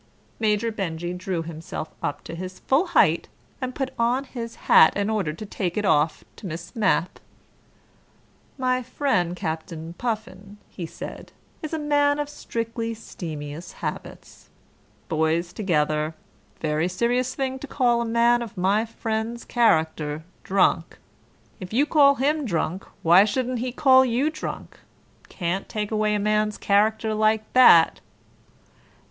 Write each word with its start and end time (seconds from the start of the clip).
Major 0.39 0.71
Benjy 0.71 1.13
drew 1.13 1.43
himself 1.43 1.91
up 2.01 2.23
to 2.23 2.33
his 2.33 2.57
full 2.61 2.87
height, 2.87 3.29
and 3.61 3.75
put 3.75 3.91
on 3.99 4.23
his 4.23 4.55
hat 4.65 4.97
in 4.97 5.11
order 5.11 5.31
to 5.31 5.45
take 5.45 5.77
it 5.77 5.85
off 5.85 6.23
to 6.37 6.47
Miss 6.47 6.75
Mapp. 6.75 7.19
"My 8.57 8.81
fren' 8.81 9.35
Cap'n 9.35 9.93
Puffin," 9.99 10.57
he 10.67 10.87
said, 10.87 11.33
"is 11.61 11.71
a 11.71 11.77
man 11.77 12.17
of 12.17 12.29
strictly 12.29 12.95
'stemious 12.95 13.73
habits. 13.73 14.49
Boys 15.07 15.53
together. 15.53 16.15
Very 16.59 16.87
serious 16.87 17.35
thing 17.35 17.59
to 17.59 17.67
call 17.67 18.01
a 18.01 18.03
man 18.05 18.41
of 18.41 18.57
my 18.57 18.85
fren's 18.85 19.45
character 19.45 20.23
drunk. 20.43 20.97
If 21.59 21.73
you 21.73 21.85
call 21.85 22.15
him 22.15 22.43
drunk, 22.43 22.85
why 23.03 23.23
shouldn't 23.23 23.59
he 23.59 23.71
call 23.71 24.03
you 24.03 24.31
drunk? 24.31 24.79
Can't 25.29 25.69
take 25.69 25.91
away 25.91 26.17
man's 26.17 26.57
character 26.57 27.13
like 27.13 27.43
that." 27.53 28.01